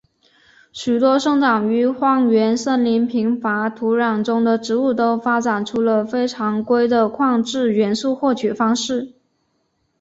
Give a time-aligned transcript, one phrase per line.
[0.73, 9.13] 许多生长于荒原森林贫乏土壤中的植物都发展出了非常规的矿质元素获取方式。